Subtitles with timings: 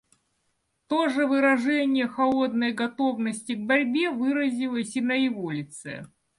[0.87, 6.07] То же выражение холодной готовности к борьбе выразилось и на его лице.